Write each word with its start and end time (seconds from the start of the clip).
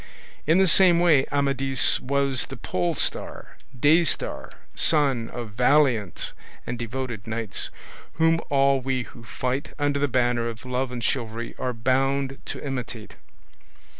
In 0.47 0.57
the 0.57 0.65
same 0.65 0.99
way 0.99 1.27
Amadis 1.31 1.99
was 1.99 2.47
the 2.47 2.57
polestar, 2.57 3.55
day 3.79 4.03
star, 4.03 4.53
sun 4.73 5.29
of 5.29 5.51
valiant 5.51 6.33
and 6.65 6.79
devoted 6.79 7.27
knights, 7.27 7.69
whom 8.13 8.41
all 8.49 8.81
we 8.81 9.03
who 9.03 9.23
fight 9.23 9.75
under 9.77 9.99
the 9.99 10.07
banner 10.07 10.47
of 10.47 10.65
love 10.65 10.91
and 10.91 11.03
chivalry 11.03 11.53
are 11.59 11.71
bound 11.73 12.39
to 12.47 12.59
imitate. 12.65 13.13